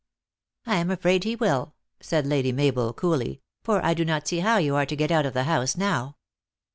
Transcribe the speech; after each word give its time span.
"I 0.65 0.77
am 0.77 0.89
afraid, 0.89 1.25
he 1.25 1.35
will," 1.35 1.75
said 1.99 2.25
Lady 2.25 2.51
Mabel, 2.51 2.91
coolly," 2.91 3.43
for 3.63 3.85
I 3.85 3.93
do 3.93 4.03
not 4.03 4.27
see 4.27 4.39
how 4.39 4.57
you 4.57 4.75
are 4.75 4.85
to 4.87 4.95
get 4.95 5.11
out 5.11 5.27
of 5.27 5.35
the 5.35 5.43
house 5.43 5.77
now. 5.77 6.15